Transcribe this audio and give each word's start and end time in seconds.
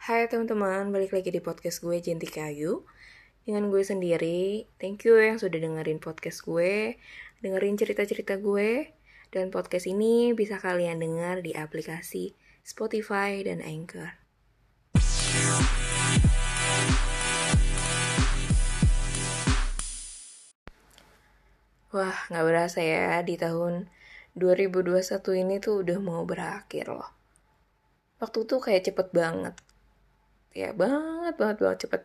Hai 0.00 0.24
teman-teman, 0.32 0.88
balik 0.96 1.12
lagi 1.12 1.28
di 1.28 1.44
podcast 1.44 1.84
gue 1.84 2.00
Jenti 2.00 2.24
Kayu 2.24 2.88
Dengan 3.44 3.68
gue 3.68 3.84
sendiri, 3.84 4.64
thank 4.80 5.04
you 5.04 5.20
yang 5.20 5.36
sudah 5.36 5.60
dengerin 5.60 6.00
podcast 6.00 6.40
gue 6.48 6.96
Dengerin 7.44 7.76
cerita-cerita 7.76 8.40
gue 8.40 8.96
Dan 9.28 9.52
podcast 9.52 9.84
ini 9.84 10.32
bisa 10.32 10.56
kalian 10.56 11.04
dengar 11.04 11.44
di 11.44 11.52
aplikasi 11.52 12.32
Spotify 12.64 13.44
dan 13.44 13.60
Anchor 13.60 14.16
Wah, 21.92 22.16
gak 22.32 22.44
berasa 22.48 22.80
ya 22.80 23.20
di 23.20 23.36
tahun 23.36 23.92
2021 24.32 24.96
ini 25.44 25.60
tuh 25.60 25.84
udah 25.84 25.98
mau 26.00 26.24
berakhir 26.24 26.88
loh. 26.88 27.12
Waktu 28.16 28.48
tuh 28.48 28.64
kayak 28.64 28.88
cepet 28.88 29.12
banget. 29.12 29.60
Ya 30.50 30.74
banget, 30.74 31.38
banget, 31.38 31.56
banget 31.62 31.78
cepet. 31.86 32.02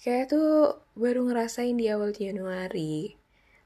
Kayak 0.00 0.24
tuh 0.32 0.80
baru 0.96 1.28
ngerasain 1.28 1.76
di 1.76 1.92
awal 1.92 2.16
Januari. 2.16 3.18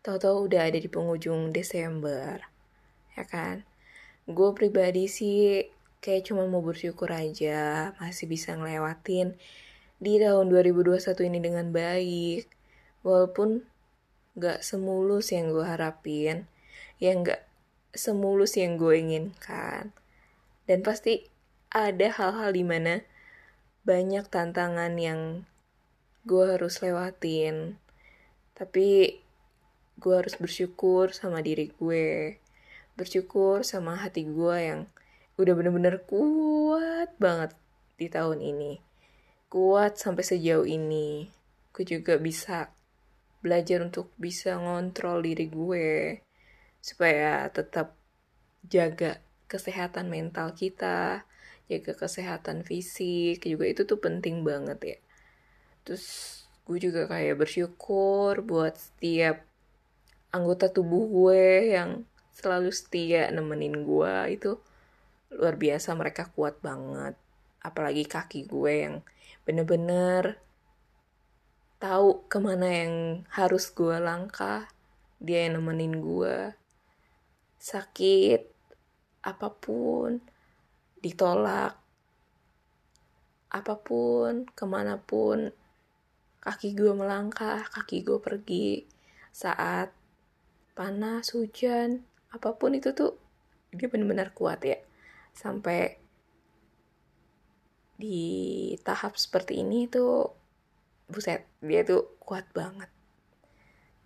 Tahu-tahu 0.02 0.51
udah 0.51 0.66
ada 0.66 0.78
di 0.83 0.91
penghujung 0.91 1.55
Desember. 1.55 2.42
Ya 3.15 3.25
kan? 3.28 3.62
Gue 4.27 4.51
pribadi 4.56 5.06
sih 5.06 5.70
kayak 6.02 6.27
cuma 6.27 6.51
mau 6.51 6.59
bersyukur 6.59 7.15
aja 7.15 7.95
masih 8.02 8.27
bisa 8.27 8.59
ngelewatin 8.59 9.38
di 10.03 10.19
tahun 10.19 10.50
2021 10.50 10.98
ini 11.30 11.39
dengan 11.39 11.70
baik. 11.70 12.50
Walaupun 13.06 13.62
gak 14.34 14.66
semulus 14.66 15.30
yang 15.30 15.55
gue 15.55 15.62
harapin, 15.62 16.50
yang 16.98 17.23
gak 17.23 17.47
semulus 17.95 18.59
yang 18.59 18.75
gue 18.80 18.98
inginkan. 18.98 19.95
Dan 20.66 20.83
pasti 20.83 21.30
ada 21.70 22.11
hal-hal 22.11 22.50
di 22.50 22.64
mana 22.66 23.06
banyak 23.82 24.30
tantangan 24.30 24.95
yang 24.95 25.42
gue 26.22 26.44
harus 26.55 26.78
lewatin. 26.78 27.78
Tapi 28.55 29.19
gue 29.98 30.14
harus 30.14 30.39
bersyukur 30.39 31.11
sama 31.11 31.42
diri 31.42 31.74
gue. 31.74 32.39
Bersyukur 32.94 33.66
sama 33.66 33.98
hati 33.98 34.22
gue 34.22 34.56
yang 34.58 34.80
udah 35.34 35.52
bener-bener 35.58 35.98
kuat 36.06 37.11
banget 37.19 37.58
di 37.98 38.06
tahun 38.06 38.39
ini. 38.39 38.78
Kuat 39.50 39.98
sampai 39.98 40.22
sejauh 40.22 40.64
ini. 40.64 41.27
Gue 41.74 41.83
juga 41.83 42.20
bisa 42.22 42.70
belajar 43.42 43.83
untuk 43.83 44.14
bisa 44.14 44.55
ngontrol 44.55 45.27
diri 45.27 45.50
gue 45.50 46.22
supaya 46.78 47.50
tetap 47.50 47.98
jaga 48.62 49.19
kesehatan 49.50 50.06
mental 50.06 50.55
kita, 50.55 51.27
jaga 51.78 51.92
kesehatan 51.97 52.67
fisik 52.67 53.45
juga 53.45 53.65
itu 53.69 53.89
tuh 53.89 53.98
penting 53.98 54.45
banget 54.45 54.78
ya. 54.83 54.98
Terus 55.87 56.05
gue 56.69 56.79
juga 56.79 57.11
kayak 57.11 57.42
bersyukur 57.42 58.45
buat 58.45 58.79
setiap 58.79 59.42
anggota 60.33 60.70
tubuh 60.70 61.05
gue 61.09 61.75
yang 61.77 62.06
selalu 62.33 62.73
setia 62.73 63.29
nemenin 63.29 63.84
gue 63.84 64.14
itu 64.33 64.56
luar 65.33 65.56
biasa 65.56 65.92
mereka 65.97 66.29
kuat 66.33 66.61
banget. 66.64 67.19
Apalagi 67.62 68.05
kaki 68.09 68.48
gue 68.48 68.73
yang 68.89 68.97
bener-bener 69.42 70.39
tahu 71.83 72.31
ke 72.31 72.39
mana 72.39 72.69
yang 72.70 72.95
harus 73.34 73.75
gue 73.75 73.98
langkah 73.98 74.70
dia 75.19 75.47
yang 75.47 75.59
nemenin 75.59 75.98
gue 75.98 76.55
sakit 77.59 78.42
apa 79.23 79.48
pun 79.55 80.19
ditolak. 81.03 81.77
Apa 83.53 83.75
pun 83.83 84.48
ke 84.48 84.64
mana 84.64 84.97
pun 84.97 85.53
kaki 86.41 86.72
gue 86.72 86.95
melangkah 86.95 87.67
kaki 87.69 88.06
gue 88.06 88.22
pergi. 88.22 88.86
Saat 89.34 89.92
panas 90.73 91.36
hujan 91.36 92.07
apa 92.33 92.57
pun 92.57 92.73
itu 92.73 92.96
tuh 92.96 93.18
dia 93.74 93.90
benar-benar 93.90 94.33
kuat 94.33 94.63
ya. 94.64 94.79
Sampai 95.36 96.01
di 97.98 98.73
tahap 98.83 99.14
seperti 99.20 99.61
ini 99.61 99.86
tuh 99.86 100.33
buset 101.11 101.45
dia 101.61 101.84
tuh 101.84 102.17
kuat 102.23 102.48
banget. 102.57 102.89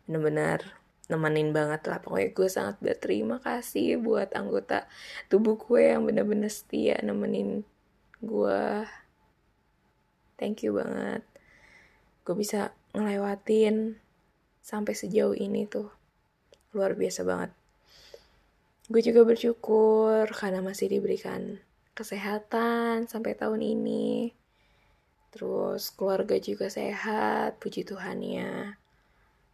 Bener-bener 0.09 0.86
nemenin 1.07 1.55
banget 1.55 1.87
lah. 1.87 1.99
Pokoknya 2.03 2.31
gue 2.35 2.49
sangat 2.51 2.77
berterima 2.83 3.39
kasih 3.39 3.99
buat 4.03 4.35
anggota 4.35 4.91
tubuh 5.31 5.59
gue 5.59 5.95
yang 5.95 6.07
bener-bener 6.07 6.51
setia 6.51 6.99
nemenin 7.03 7.63
gue. 8.23 8.63
Thank 10.37 10.67
you 10.67 10.77
banget. 10.77 11.23
Gue 12.27 12.35
bisa 12.37 12.75
ngelewatin 12.93 13.97
sampai 14.61 14.93
sejauh 14.93 15.35
ini 15.39 15.65
tuh. 15.71 15.89
Luar 16.75 16.99
biasa 16.99 17.23
banget. 17.23 17.51
Gue 18.87 19.03
juga 19.03 19.27
bersyukur 19.27 20.31
karena 20.31 20.63
masih 20.63 20.91
diberikan 20.91 21.59
kesehatan 21.97 23.09
sampai 23.09 23.33
tahun 23.35 23.65
ini. 23.65 24.31
Terus 25.33 25.91
keluarga 25.93 26.37
juga 26.39 26.71
sehat, 26.71 27.59
puji 27.59 27.83
Tuhan 27.83 28.21
ya. 28.23 28.79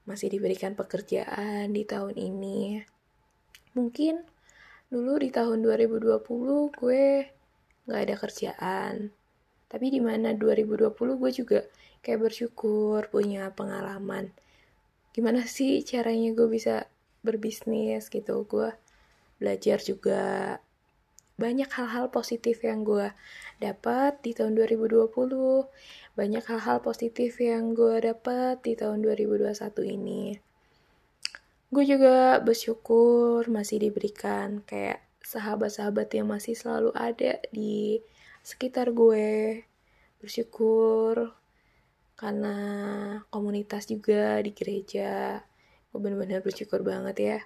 Masih 0.02 0.28
diberikan 0.32 0.74
pekerjaan 0.74 1.70
di 1.70 1.86
tahun 1.86 2.18
ini. 2.18 2.82
Mungkin 3.78 4.20
dulu 4.92 5.16
di 5.22 5.32
tahun 5.32 5.64
2020 5.64 6.20
gue 6.74 7.04
gak 7.88 8.00
ada 8.02 8.14
kerjaan. 8.18 8.94
Tapi 9.70 9.86
di 9.88 10.00
mana 10.04 10.36
2020 10.36 10.92
gue 10.92 11.30
juga 11.32 11.60
kayak 12.04 12.20
bersyukur 12.28 13.08
punya 13.08 13.48
pengalaman. 13.54 14.34
Gimana 15.14 15.46
sih 15.48 15.80
caranya 15.86 16.34
gue 16.34 16.48
bisa 16.50 16.90
berbisnis 17.22 18.10
gitu. 18.10 18.44
Gue 18.44 18.74
belajar 19.38 19.78
juga 19.80 20.58
banyak 21.42 21.66
hal-hal 21.66 22.06
positif 22.14 22.62
yang 22.62 22.86
gue 22.86 23.10
dapat 23.58 24.22
di 24.22 24.30
tahun 24.30 24.54
2020 24.54 25.10
banyak 26.12 26.44
hal-hal 26.44 26.78
positif 26.84 27.40
yang 27.42 27.74
gue 27.74 27.98
dapat 27.98 28.60
di 28.62 28.78
tahun 28.78 29.02
2021 29.02 29.58
ini. 29.96 30.36
Gue 31.72 31.88
juga 31.88 32.36
bersyukur 32.44 33.48
masih 33.48 33.80
diberikan 33.88 34.60
kayak 34.68 35.00
sahabat-sahabat 35.24 36.12
yang 36.12 36.28
masih 36.28 36.52
selalu 36.52 36.92
ada 36.92 37.40
di 37.48 38.04
sekitar 38.44 38.92
gue. 38.92 39.64
Bersyukur 40.20 41.32
karena 42.14 42.56
komunitas 43.32 43.88
juga 43.88 44.36
di 44.44 44.52
gereja. 44.52 45.40
Gue 45.88 45.98
bener-bener 45.98 46.44
bersyukur 46.44 46.84
banget 46.84 47.16
ya 47.18 47.38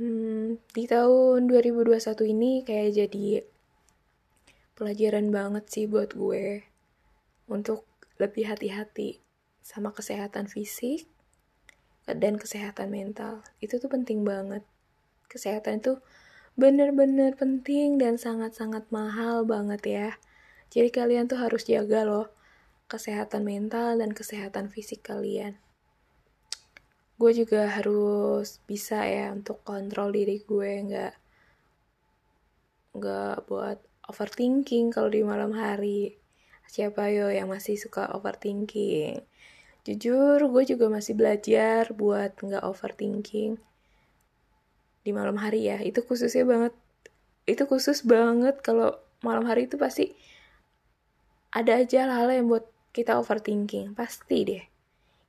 Hmm, 0.00 0.56
di 0.72 0.88
tahun 0.88 1.44
2021 1.44 2.32
ini 2.32 2.64
kayak 2.64 3.04
jadi 3.04 3.44
pelajaran 4.72 5.28
banget 5.28 5.68
sih 5.68 5.84
buat 5.84 6.16
gue 6.16 6.64
untuk 7.52 7.84
lebih 8.16 8.48
hati-hati 8.48 9.20
sama 9.60 9.92
kesehatan 9.92 10.48
fisik 10.48 11.04
dan 12.08 12.40
kesehatan 12.40 12.88
mental. 12.88 13.44
Itu 13.60 13.76
tuh 13.76 13.92
penting 13.92 14.24
banget. 14.24 14.64
Kesehatan 15.28 15.84
itu 15.84 16.00
bener-bener 16.56 17.36
penting 17.36 18.00
dan 18.00 18.16
sangat-sangat 18.16 18.88
mahal 18.88 19.44
banget 19.44 19.84
ya. 19.84 20.08
Jadi 20.72 20.88
kalian 20.96 21.28
tuh 21.28 21.44
harus 21.44 21.68
jaga 21.68 22.08
loh 22.08 22.32
kesehatan 22.88 23.44
mental 23.44 24.00
dan 24.00 24.16
kesehatan 24.16 24.72
fisik 24.72 25.04
kalian 25.04 25.60
gue 27.20 27.32
juga 27.36 27.68
harus 27.68 28.64
bisa 28.64 29.04
ya 29.04 29.28
untuk 29.36 29.60
kontrol 29.60 30.08
diri 30.08 30.40
gue 30.40 30.70
nggak 30.88 31.14
nggak 32.96 33.36
buat 33.44 33.78
overthinking 34.08 34.88
kalau 34.90 35.12
di 35.12 35.20
malam 35.20 35.52
hari. 35.52 36.16
Siapa 36.70 37.10
yo 37.12 37.28
yang 37.28 37.50
masih 37.50 37.76
suka 37.76 38.08
overthinking? 38.16 39.20
Jujur 39.84 40.38
gue 40.48 40.62
juga 40.64 40.86
masih 40.88 41.12
belajar 41.18 41.92
buat 41.92 42.32
nggak 42.40 42.64
overthinking 42.64 43.60
di 45.04 45.10
malam 45.12 45.36
hari 45.36 45.68
ya. 45.68 45.78
Itu 45.84 46.00
khususnya 46.06 46.48
banget 46.48 46.74
itu 47.44 47.62
khusus 47.68 48.00
banget 48.06 48.64
kalau 48.64 48.96
malam 49.20 49.44
hari 49.44 49.68
itu 49.68 49.76
pasti 49.76 50.14
ada 51.50 51.82
aja 51.82 52.06
hal-hal 52.06 52.30
yang 52.32 52.46
buat 52.48 52.64
kita 52.96 53.18
overthinking. 53.20 53.92
Pasti 53.92 54.38
deh. 54.46 54.64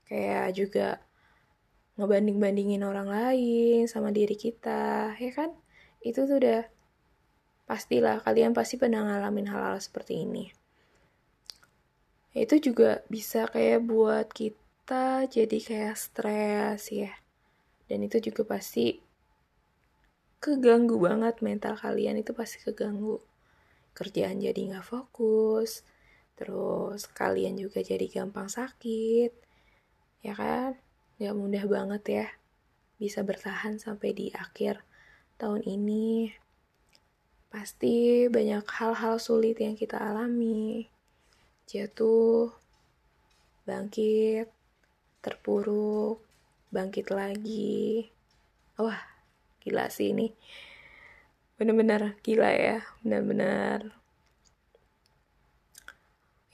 Kayak 0.06 0.48
juga 0.54 0.88
ngebanding-bandingin 2.02 2.82
orang 2.82 3.06
lain 3.06 3.86
sama 3.86 4.10
diri 4.10 4.34
kita, 4.34 5.14
ya 5.22 5.32
kan? 5.38 5.54
Itu 6.02 6.26
tuh 6.26 6.42
udah 6.42 6.66
pastilah 7.70 8.26
kalian 8.26 8.58
pasti 8.58 8.82
pernah 8.82 9.06
ngalamin 9.06 9.48
hal-hal 9.48 9.78
seperti 9.78 10.26
ini. 10.26 10.50
Itu 12.34 12.58
juga 12.58 13.06
bisa 13.06 13.46
kayak 13.46 13.86
buat 13.86 14.28
kita 14.34 15.30
jadi 15.30 15.58
kayak 15.62 15.96
stres 15.96 16.90
ya. 16.90 17.14
Dan 17.86 18.08
itu 18.08 18.18
juga 18.24 18.44
pasti 18.58 18.98
keganggu 20.42 20.98
banget 20.98 21.44
mental 21.46 21.78
kalian 21.78 22.18
itu 22.18 22.34
pasti 22.34 22.58
keganggu. 22.66 23.22
kerjaan 23.92 24.40
jadi 24.40 24.72
nggak 24.72 24.88
fokus, 24.88 25.84
terus 26.40 27.12
kalian 27.12 27.60
juga 27.60 27.84
jadi 27.84 28.08
gampang 28.08 28.48
sakit, 28.48 29.36
ya 30.24 30.32
kan? 30.32 30.80
Gak 31.22 31.38
mudah 31.38 31.66
banget 31.70 32.04
ya 32.10 32.28
bisa 32.98 33.22
bertahan 33.22 33.78
sampai 33.78 34.18
di 34.18 34.34
akhir 34.34 34.82
tahun 35.38 35.62
ini. 35.62 36.34
Pasti 37.54 38.26
banyak 38.26 38.66
hal-hal 38.66 39.22
sulit 39.22 39.62
yang 39.62 39.78
kita 39.78 40.02
alami. 40.02 40.90
Jatuh, 41.70 42.50
bangkit, 43.70 44.50
terpuruk, 45.22 46.26
bangkit 46.74 47.14
lagi. 47.14 48.10
Wah, 48.82 48.98
gila 49.62 49.94
sih 49.94 50.10
ini 50.10 50.34
bener-bener 51.62 52.18
gila 52.26 52.50
ya 52.50 52.82
bener-bener 53.06 53.94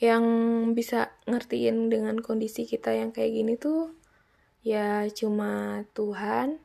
yang 0.04 0.26
bisa 0.76 1.16
ngertiin 1.24 1.88
dengan 1.88 2.20
kondisi 2.20 2.68
kita 2.68 2.92
yang 2.92 3.16
kayak 3.16 3.32
gini 3.32 3.56
tuh 3.56 3.96
ya 4.68 5.08
cuma 5.16 5.88
Tuhan 5.96 6.60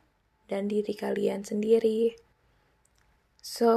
dan 0.50 0.66
diri 0.66 0.90
kalian 0.98 1.46
sendiri. 1.46 2.18
So 3.38 3.70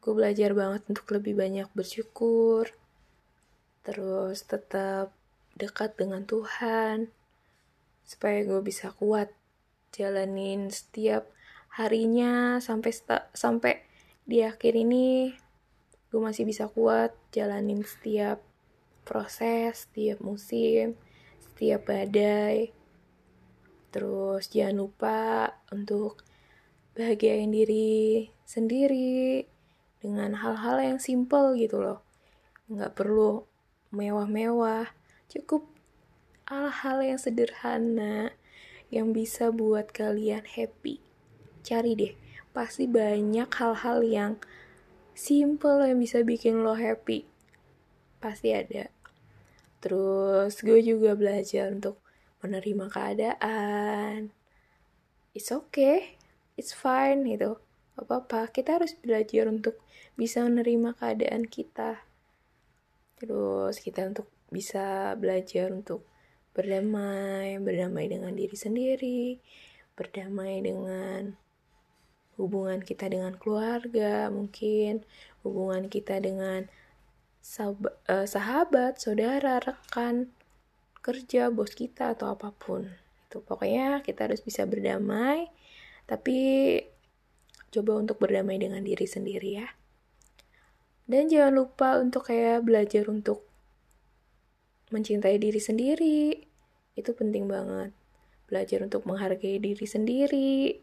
gue 0.00 0.12
belajar 0.16 0.56
banget 0.56 0.88
untuk 0.88 1.06
lebih 1.12 1.36
banyak 1.36 1.68
bersyukur 1.76 2.72
terus 3.86 4.42
tetap 4.48 5.14
dekat 5.54 5.94
dengan 5.94 6.26
Tuhan 6.26 7.12
supaya 8.02 8.42
gue 8.42 8.58
bisa 8.66 8.90
kuat 8.98 9.30
jalanin 9.94 10.74
setiap 10.74 11.30
harinya 11.78 12.58
sampai 12.58 12.90
sampai 13.30 13.74
di 14.26 14.42
akhir 14.42 14.74
ini 14.74 15.30
gue 16.10 16.20
masih 16.20 16.50
bisa 16.50 16.66
kuat 16.66 17.14
jalanin 17.30 17.86
setiap 17.86 18.42
proses, 19.06 19.86
setiap 19.86 20.18
musim, 20.22 20.98
setiap 21.62 21.94
badai. 21.94 22.74
Terus 23.94 24.50
jangan 24.50 24.82
lupa 24.82 25.46
untuk 25.70 26.26
bahagiain 26.98 27.54
diri 27.54 28.26
sendiri 28.42 29.46
dengan 30.02 30.34
hal-hal 30.42 30.82
yang 30.82 30.98
simple 30.98 31.54
gitu 31.54 31.78
loh. 31.78 32.02
Nggak 32.66 32.98
perlu 32.98 33.46
mewah-mewah, 33.94 34.90
cukup 35.30 35.70
hal-hal 36.50 36.98
yang 36.98 37.22
sederhana 37.22 38.34
yang 38.90 39.14
bisa 39.14 39.54
buat 39.54 39.94
kalian 39.94 40.42
happy 40.42 40.98
cari 41.62 41.94
deh 41.96 42.12
pasti 42.52 42.84
banyak 42.84 43.48
hal-hal 43.48 44.04
yang 44.04 44.32
simple 45.16 45.80
yang 45.80 45.96
bisa 45.96 46.20
bikin 46.20 46.60
lo 46.60 46.76
happy 46.76 47.24
pasti 48.20 48.52
ada 48.52 48.91
terus 49.82 50.62
gue 50.62 50.78
juga 50.80 51.18
belajar 51.18 51.74
untuk 51.74 51.98
menerima 52.40 52.86
keadaan. 52.88 54.30
It's 55.34 55.50
okay 55.50 56.22
it's 56.56 56.72
fine 56.72 57.26
gitu. 57.26 57.58
Apa 57.98 58.24
apa 58.24 58.40
kita 58.48 58.80
harus 58.80 58.96
belajar 59.02 59.50
untuk 59.50 59.76
bisa 60.16 60.40
menerima 60.46 60.96
keadaan 60.96 61.44
kita. 61.50 62.00
Terus 63.20 63.76
kita 63.82 64.08
untuk 64.08 64.28
bisa 64.52 65.16
belajar 65.18 65.72
untuk 65.72 66.04
berdamai 66.52 67.56
berdamai 67.56 68.12
dengan 68.12 68.36
diri 68.36 68.52
sendiri 68.52 69.40
berdamai 69.96 70.60
dengan 70.64 71.36
hubungan 72.40 72.80
kita 72.80 73.12
dengan 73.12 73.36
keluarga, 73.36 74.32
mungkin 74.32 75.04
hubungan 75.44 75.92
kita 75.92 76.16
dengan 76.18 76.64
sahabat, 77.42 79.02
saudara, 79.02 79.58
rekan 79.58 80.30
kerja, 81.02 81.50
bos 81.50 81.74
kita 81.74 82.14
atau 82.14 82.30
apa 82.30 82.54
pun. 82.54 82.86
Itu 83.26 83.42
pokoknya 83.42 84.06
kita 84.06 84.30
harus 84.30 84.38
bisa 84.40 84.62
berdamai, 84.62 85.50
tapi 86.06 86.38
coba 87.74 87.98
untuk 87.98 88.22
berdamai 88.22 88.62
dengan 88.62 88.86
diri 88.86 89.04
sendiri 89.04 89.50
ya. 89.58 89.68
Dan 91.10 91.26
jangan 91.26 91.58
lupa 91.58 91.98
untuk 91.98 92.30
kayak 92.30 92.62
belajar 92.62 93.10
untuk 93.10 93.42
mencintai 94.94 95.36
diri 95.42 95.58
sendiri. 95.58 96.46
Itu 96.94 97.10
penting 97.18 97.50
banget. 97.50 97.90
Belajar 98.46 98.86
untuk 98.86 99.02
menghargai 99.02 99.58
diri 99.58 99.86
sendiri, 99.88 100.78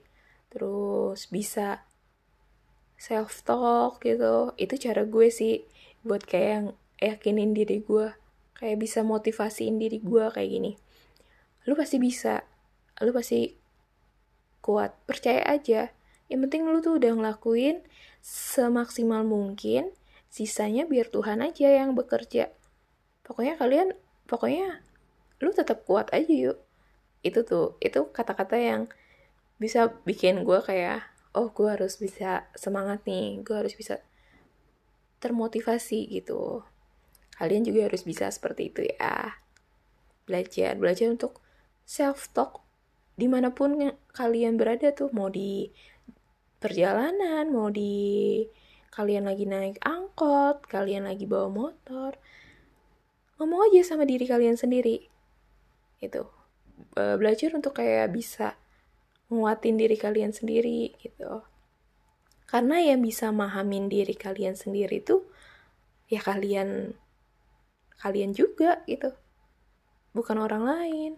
terus 0.51 1.31
bisa 1.31 1.87
self 2.99 3.47
talk 3.47 4.03
gitu 4.03 4.51
itu 4.59 4.75
cara 4.75 5.07
gue 5.07 5.31
sih 5.31 5.63
buat 6.03 6.23
kayak 6.23 6.75
yakinin 6.99 7.55
diri 7.55 7.83
gue 7.83 8.11
kayak 8.59 8.77
bisa 8.83 9.07
motivasiin 9.07 9.79
diri 9.79 10.03
gue 10.03 10.25
kayak 10.27 10.49
gini. 10.51 10.75
Lu 11.63 11.79
pasti 11.79 11.95
bisa. 11.95 12.43
Lu 12.99 13.15
pasti 13.15 13.55
kuat. 14.59 14.91
Percaya 15.07 15.47
aja. 15.47 15.95
Yang 16.27 16.39
penting 16.45 16.61
lu 16.67 16.83
tuh 16.83 16.99
udah 16.99 17.15
ngelakuin 17.15 17.81
semaksimal 18.19 19.23
mungkin 19.23 19.95
sisanya 20.29 20.85
biar 20.85 21.07
Tuhan 21.07 21.39
aja 21.39 21.71
yang 21.71 21.95
bekerja. 21.95 22.51
Pokoknya 23.23 23.55
kalian 23.55 23.95
pokoknya 24.27 24.83
lu 25.39 25.55
tetap 25.55 25.87
kuat 25.87 26.11
aja 26.11 26.29
yuk. 26.29 26.59
Itu 27.23 27.47
tuh 27.47 27.79
itu 27.79 28.11
kata-kata 28.11 28.59
yang 28.59 28.91
bisa 29.57 29.91
bikin 30.03 30.43
gue 30.43 30.59
kayak 30.59 31.03
oh 31.31 31.49
gue 31.55 31.71
harus 31.71 31.95
bisa 31.95 32.45
semangat 32.59 33.07
nih. 33.07 33.39
Gue 33.41 33.55
harus 33.55 33.73
bisa 33.73 34.03
termotivasi 35.19 36.09
gitu. 36.09 36.63
Kalian 37.35 37.63
juga 37.63 37.87
harus 37.87 38.03
bisa 38.03 38.27
seperti 38.31 38.71
itu 38.71 38.81
ya. 38.87 39.39
Belajar 40.27 40.75
belajar 40.75 41.07
untuk 41.11 41.39
self 41.87 42.31
talk 42.35 42.63
di 43.19 43.27
mana 43.27 43.51
pun 43.51 43.75
kalian 44.15 44.55
berada 44.55 44.91
tuh. 44.95 45.11
Mau 45.11 45.31
di 45.31 45.71
perjalanan 46.59 47.47
mau 47.47 47.71
di 47.71 48.43
kalian 48.91 49.31
lagi 49.31 49.47
naik 49.47 49.79
angkot 49.79 50.67
kalian 50.67 51.07
lagi 51.07 51.23
bawa 51.23 51.47
motor 51.47 52.19
ngomong 53.39 53.71
aja 53.71 53.95
sama 53.95 54.03
diri 54.03 54.27
kalian 54.27 54.59
sendiri 54.59 55.07
itu 56.03 56.23
belajar 56.93 57.55
untuk 57.55 57.79
kayak 57.79 58.11
bisa 58.11 58.59
nguatin 59.31 59.79
diri 59.79 59.95
kalian 59.95 60.35
sendiri 60.35 60.99
gitu 60.99 61.47
karena 62.49 62.81
yang 62.81 63.05
bisa 63.05 63.29
mahamin 63.29 63.93
diri 63.93 64.17
kalian 64.17 64.57
sendiri 64.57 65.05
tuh 65.05 65.21
ya 66.09 66.17
kalian 66.17 66.97
kalian 68.01 68.33
juga 68.33 68.81
gitu. 68.89 69.13
Bukan 70.17 70.41
orang 70.41 70.65
lain. 70.65 71.13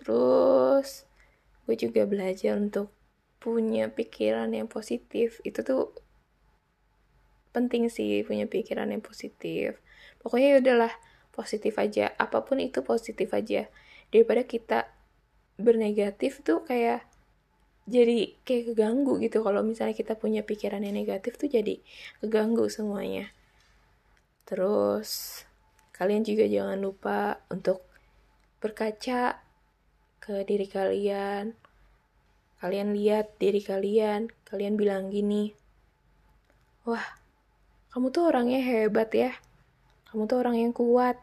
Terus 0.00 1.04
gue 1.68 1.76
juga 1.76 2.08
belajar 2.08 2.56
untuk 2.56 2.88
punya 3.36 3.92
pikiran 3.92 4.48
yang 4.56 4.72
positif. 4.72 5.44
Itu 5.44 5.60
tuh 5.60 5.92
penting 7.52 7.92
sih 7.92 8.24
punya 8.24 8.48
pikiran 8.48 8.88
yang 8.88 9.04
positif. 9.04 9.76
Pokoknya 10.24 10.56
ya 10.56 10.58
udahlah 10.64 10.92
positif 11.28 11.76
aja. 11.76 12.16
Apa 12.16 12.40
pun 12.48 12.56
itu 12.56 12.80
positif 12.80 13.36
aja. 13.36 13.68
Daripada 14.08 14.48
kita 14.48 14.88
bernegatif 15.60 16.40
tuh 16.40 16.64
kayak 16.64 17.04
jadi 17.86 18.34
kayak 18.46 18.72
keganggu 18.72 19.18
gitu. 19.18 19.42
Kalau 19.42 19.66
misalnya 19.66 19.96
kita 19.96 20.14
punya 20.14 20.46
pikiran 20.46 20.82
yang 20.82 20.94
negatif 20.94 21.38
tuh 21.38 21.50
jadi 21.50 21.82
keganggu 22.22 22.70
semuanya. 22.70 23.30
Terus 24.46 25.42
kalian 25.94 26.22
juga 26.22 26.46
jangan 26.46 26.78
lupa 26.78 27.42
untuk 27.50 27.82
berkaca 28.62 29.42
ke 30.22 30.46
diri 30.46 30.66
kalian. 30.70 31.58
Kalian 32.62 32.94
lihat 32.94 33.38
diri 33.42 33.58
kalian 33.58 34.30
kalian 34.46 34.78
bilang 34.78 35.10
gini 35.10 35.50
wah 36.82 37.02
kamu 37.92 38.08
tuh 38.08 38.32
orangnya 38.32 38.60
hebat 38.62 39.12
ya. 39.12 39.32
Kamu 40.08 40.24
tuh 40.24 40.40
orang 40.40 40.56
yang 40.56 40.72
kuat. 40.72 41.20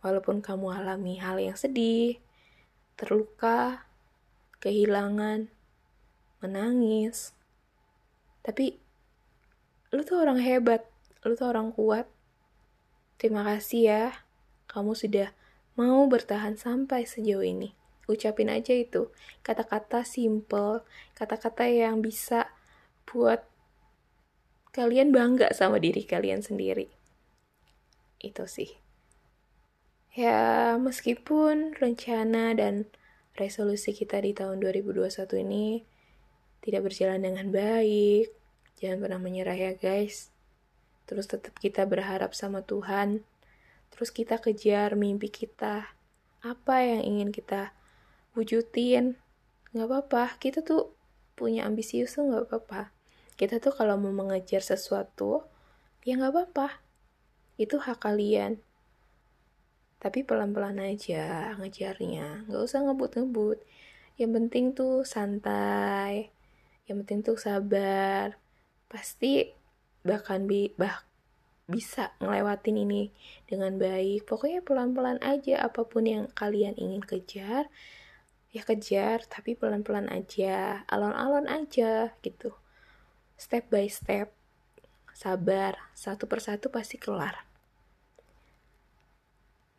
Walaupun 0.00 0.40
kamu 0.40 0.80
alami 0.80 1.20
hal 1.20 1.36
yang 1.36 1.58
sedih 1.58 2.16
terluka, 2.96 3.88
kehilangan, 4.60 5.48
menangis. 6.40 7.36
Tapi 8.40 8.80
lu 9.92 10.00
tuh 10.04 10.24
orang 10.24 10.40
hebat, 10.40 10.84
lu 11.24 11.36
tuh 11.36 11.52
orang 11.52 11.72
kuat. 11.72 12.08
Terima 13.20 13.44
kasih 13.44 13.80
ya, 13.84 14.04
kamu 14.68 14.96
sudah 14.96 15.36
mau 15.76 16.08
bertahan 16.08 16.56
sampai 16.56 17.04
sejauh 17.04 17.44
ini. 17.44 17.76
Ucapin 18.08 18.50
aja 18.50 18.74
itu, 18.74 19.12
kata-kata 19.46 20.02
simple, 20.02 20.82
kata-kata 21.14 21.68
yang 21.68 22.02
bisa 22.02 22.50
buat 23.06 23.44
kalian 24.74 25.14
bangga 25.14 25.52
sama 25.54 25.78
diri 25.78 26.02
kalian 26.02 26.42
sendiri. 26.42 26.90
Itu 28.18 28.50
sih. 28.50 28.80
Ya, 30.10 30.74
meskipun 30.74 31.78
rencana 31.78 32.50
dan 32.58 32.90
resolusi 33.38 33.94
kita 33.94 34.18
di 34.18 34.34
tahun 34.34 34.58
2021 34.58 35.46
ini 35.46 35.86
tidak 36.60 36.86
berjalan 36.88 37.24
dengan 37.24 37.48
baik, 37.48 38.40
Jangan 38.80 38.98
pernah 39.04 39.20
menyerah 39.20 39.54
ya 39.54 39.72
guys. 39.76 40.32
Terus 41.04 41.28
tetap 41.28 41.52
kita 41.60 41.84
berharap 41.84 42.32
sama 42.32 42.64
Tuhan. 42.64 43.20
Terus 43.92 44.08
kita 44.08 44.40
kejar 44.40 44.96
mimpi 44.96 45.28
kita. 45.28 45.92
Apa 46.40 46.80
yang 46.80 47.04
ingin 47.04 47.28
kita 47.28 47.76
wujudin. 48.32 49.20
Gak 49.76 49.86
apa-apa, 49.86 50.40
kita 50.40 50.64
tuh 50.64 50.96
punya 51.36 51.68
ambisius 51.68 52.16
tuh 52.16 52.32
gak 52.32 52.48
apa-apa. 52.48 52.90
Kita 53.36 53.60
tuh 53.60 53.76
kalau 53.76 54.00
mau 54.00 54.12
mengejar 54.16 54.64
sesuatu, 54.64 55.44
ya 56.02 56.16
gak 56.16 56.32
apa-apa. 56.32 56.80
Itu 57.60 57.84
hak 57.84 58.00
kalian. 58.00 58.64
Tapi 60.00 60.24
pelan-pelan 60.24 60.80
aja 60.80 61.52
ngejarnya. 61.60 62.48
Gak 62.48 62.62
usah 62.64 62.80
ngebut-ngebut. 62.88 63.60
Yang 64.16 64.30
penting 64.40 64.64
tuh 64.72 65.04
santai. 65.04 66.39
Yang 66.90 67.06
penting 67.06 67.20
tuh 67.22 67.38
sabar 67.38 68.34
pasti 68.90 69.46
bahkan 70.02 70.50
bi 70.50 70.74
bah 70.74 71.06
bisa 71.70 72.10
ngelewatin 72.18 72.82
ini 72.82 73.14
dengan 73.46 73.78
baik. 73.78 74.26
Pokoknya 74.26 74.66
pelan-pelan 74.66 75.22
aja 75.22 75.62
apa 75.62 75.86
pun 75.86 76.02
yang 76.02 76.26
kalian 76.34 76.74
ingin 76.74 76.98
kejar, 76.98 77.70
ya 78.50 78.66
kejar 78.66 79.22
tapi 79.30 79.54
pelan-pelan 79.54 80.10
aja, 80.10 80.82
alon-alon 80.90 81.46
aja 81.46 82.10
gitu. 82.26 82.58
Step 83.38 83.70
by 83.70 83.86
step, 83.86 84.34
sabar, 85.14 85.78
satu 85.94 86.26
persatu 86.26 86.74
pasti 86.74 86.98
kelar. 86.98 87.46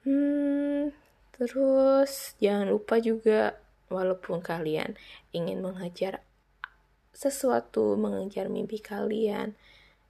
Hmm, 0.08 0.96
terus 1.36 2.40
jangan 2.40 2.72
lupa 2.72 3.04
juga 3.04 3.60
walaupun 3.92 4.40
kalian 4.40 4.96
ingin 5.36 5.60
mengejar 5.60 6.24
sesuatu, 7.12 7.96
mengejar 8.00 8.48
mimpi 8.48 8.80
kalian. 8.80 9.56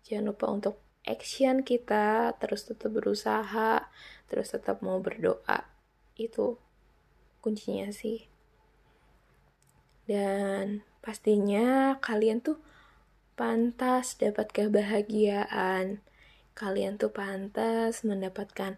Jangan 0.06 0.34
lupa 0.34 0.46
untuk 0.50 0.76
action 1.06 1.66
kita, 1.66 2.38
terus 2.38 2.70
tetap 2.70 2.94
berusaha, 2.94 3.90
terus 4.30 4.54
tetap 4.54 4.86
mau 4.86 5.02
berdoa. 5.02 5.66
Itu 6.18 6.62
kuncinya 7.42 7.90
sih. 7.90 8.30
Dan 10.06 10.86
pastinya 11.02 11.98
kalian 12.02 12.42
tuh 12.46 12.62
pantas 13.34 14.18
dapat 14.22 14.54
kebahagiaan. 14.54 16.06
Kalian 16.54 17.02
tuh 17.02 17.10
pantas 17.10 18.06
mendapatkan 18.06 18.78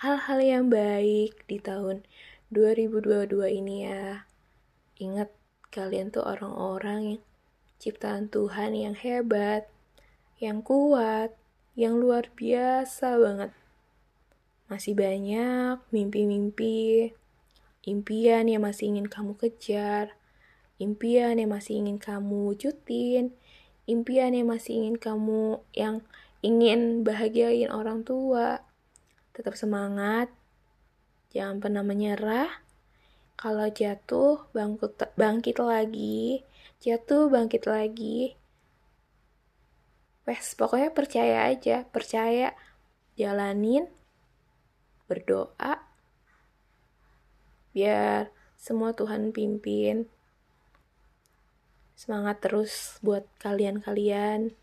hal-hal 0.00 0.38
yang 0.40 0.64
baik 0.72 1.44
di 1.46 1.60
tahun 1.60 2.02
2022 2.50 3.30
ini 3.62 3.86
ya. 3.86 4.26
Ingat, 4.98 5.30
kalian 5.70 6.10
tuh 6.10 6.26
orang-orang 6.26 7.14
yang 7.14 7.22
ciptaan 7.80 8.28
Tuhan 8.28 8.76
yang 8.76 8.92
hebat, 8.92 9.64
yang 10.36 10.60
kuat, 10.60 11.32
yang 11.72 11.96
luar 11.96 12.28
biasa 12.36 13.16
banget. 13.16 13.50
Masih 14.68 14.92
banyak 14.92 15.80
mimpi-mimpi, 15.88 17.16
impian 17.88 18.44
yang 18.46 18.68
masih 18.68 18.92
ingin 18.92 19.08
kamu 19.08 19.32
kejar, 19.40 20.12
impian 20.76 21.40
yang 21.40 21.56
masih 21.56 21.80
ingin 21.80 21.96
kamu 21.96 22.52
wujudin, 22.52 23.32
impian 23.88 24.36
yang 24.36 24.52
masih 24.52 24.76
ingin 24.76 25.00
kamu 25.00 25.64
yang 25.72 26.04
ingin 26.44 27.00
bahagiain 27.00 27.72
orang 27.72 28.04
tua. 28.04 28.60
Tetap 29.32 29.56
semangat, 29.56 30.28
jangan 31.32 31.64
pernah 31.64 31.80
menyerah. 31.80 32.52
Kalau 33.40 33.72
jatuh, 33.72 34.52
bangkit, 34.52 35.16
bangkit 35.16 35.56
lagi 35.64 36.44
jatuh 36.80 37.28
bangkit 37.28 37.68
lagi. 37.68 38.40
Wes 40.24 40.56
pokoknya 40.56 40.90
percaya 40.96 41.44
aja. 41.52 41.84
Percaya 41.84 42.56
jalanin 43.20 43.84
berdoa 45.04 45.84
biar 47.76 48.32
semua 48.56 48.96
Tuhan 48.96 49.28
pimpin. 49.30 50.08
Semangat 51.92 52.40
terus 52.40 52.96
buat 53.04 53.28
kalian-kalian 53.44 54.56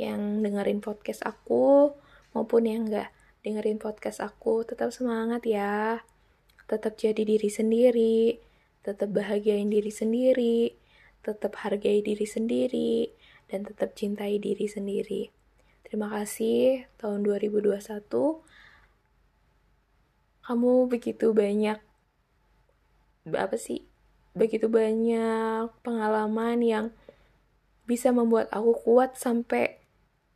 yang 0.00 0.20
dengerin 0.40 0.80
podcast 0.80 1.20
aku 1.28 1.92
maupun 2.32 2.64
yang 2.64 2.88
enggak 2.88 3.12
dengerin 3.44 3.76
podcast 3.76 4.24
aku. 4.24 4.64
Tetap 4.64 4.96
semangat 4.96 5.44
ya. 5.44 6.00
Tetap 6.64 6.96
jadi 6.96 7.20
diri 7.20 7.52
sendiri. 7.52 8.40
Tetap 8.80 9.12
bahagiain 9.12 9.68
diri 9.68 9.92
sendiri 9.92 10.79
tetap 11.20 11.60
hargai 11.60 12.00
diri 12.00 12.24
sendiri, 12.24 13.12
dan 13.50 13.66
tetap 13.66 13.92
cintai 13.98 14.38
diri 14.38 14.66
sendiri. 14.70 15.28
Terima 15.84 16.06
kasih 16.06 16.86
tahun 16.96 17.26
2021. 17.26 18.06
Kamu 20.46 20.72
begitu 20.86 21.34
banyak 21.34 21.78
apa 23.34 23.56
sih? 23.58 23.84
Begitu 24.32 24.70
banyak 24.70 25.74
pengalaman 25.82 26.62
yang 26.62 26.86
bisa 27.84 28.14
membuat 28.14 28.46
aku 28.54 28.78
kuat 28.78 29.18
sampai 29.18 29.82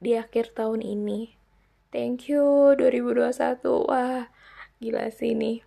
di 0.03 0.19
akhir 0.19 0.59
tahun 0.59 0.83
ini. 0.83 1.39
Thank 1.95 2.27
you 2.27 2.75
2021. 2.75 3.63
Wah, 3.87 4.27
gila 4.83 5.07
sih 5.15 5.39
ini. 5.39 5.63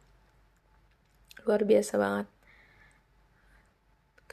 Luar 1.47 1.63
biasa 1.63 1.95
banget 1.95 2.36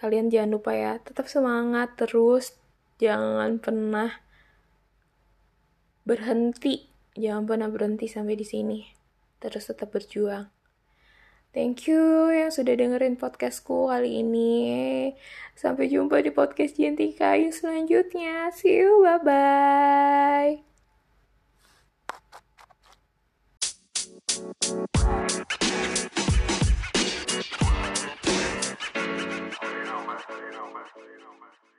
kalian 0.04 0.28
jangan 0.28 0.60
lupa 0.60 0.76
ya 0.76 1.00
tetap 1.00 1.32
semangat 1.32 1.96
terus 1.96 2.52
jangan 3.00 3.56
pernah 3.56 4.12
berhenti 6.04 6.92
jangan 7.16 7.48
pernah 7.48 7.72
berhenti 7.72 8.04
sampai 8.04 8.36
di 8.36 8.44
sini 8.44 8.84
terus 9.40 9.64
tetap 9.72 9.96
berjuang 9.96 10.52
Thank 11.54 11.86
you 11.86 12.34
yang 12.34 12.50
sudah 12.50 12.74
dengerin 12.74 13.14
podcastku 13.14 13.86
kali 13.86 14.26
ini. 14.26 15.14
Sampai 15.54 15.86
jumpa 15.86 16.18
di 16.18 16.34
podcast 16.34 16.74
Jenti 16.74 17.14
Kayu 17.14 17.54
selanjutnya. 17.54 18.50
See 18.50 18.82
you, 18.82 19.06
bye-bye. 19.06 20.74
you 30.30 30.50
know, 30.52 30.72
más, 30.72 30.88
más, 30.96 31.38
más, 31.38 31.56
más. 31.64 31.73